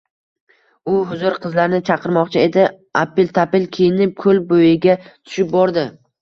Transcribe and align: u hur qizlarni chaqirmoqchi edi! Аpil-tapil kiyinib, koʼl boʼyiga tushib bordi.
u 0.93 0.93
hur 1.09 1.35
qizlarni 1.43 1.79
chaqirmoqchi 1.89 2.39
edi! 2.45 2.63
Аpil-tapil 3.03 3.69
kiyinib, 3.77 4.17
koʼl 4.25 4.41
boʼyiga 4.55 4.97
tushib 5.05 5.55
bordi. 5.55 5.87